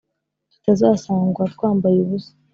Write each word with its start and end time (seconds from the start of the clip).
Tutazasangwa 0.51 1.43
twambaye 1.53 1.97
ubusa 2.03 2.31